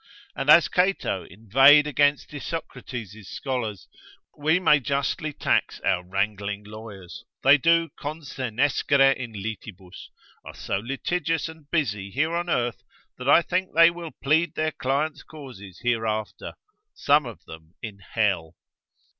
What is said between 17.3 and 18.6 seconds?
them in hell.